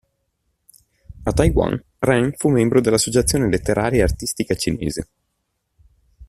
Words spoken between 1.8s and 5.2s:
Ren fu membro dell'Associazione Letteraria e Artistica Cinese.